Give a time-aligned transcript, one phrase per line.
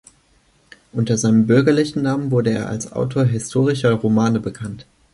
[0.93, 4.87] Unter seinem bürgerlichen Namen wurde er als Autor historischer Romane bekannt.